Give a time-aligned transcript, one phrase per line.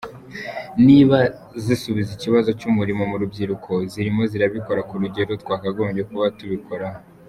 [0.87, 1.17] Niba
[1.65, 6.97] zisubiza ikibazo cy’umurimo mu rubyiruko, zirimo zirabikora ku rugero twakagombye kuba tubikoraho?